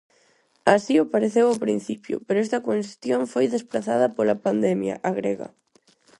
[0.75, 5.47] Así o pareceu ao principio, pero esta cuestión foi desprazada pola pandemia, agrega.